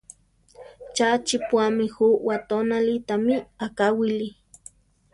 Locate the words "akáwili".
3.65-4.29